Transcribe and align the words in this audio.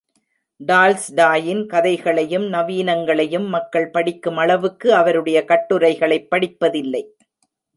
டால்ஸ்டாயின் 0.67 1.65
கதைகளையும் 1.65 2.53
நவீனங்களையும் 2.53 3.47
மக்கள் 3.47 3.89
படிக்கும் 3.89 4.37
அளவுக்கு 4.37 4.93
அவருடைய 4.93 5.45
கட்டுரைகளைப் 5.45 6.27
படிப்பதில்லை. 6.35 7.03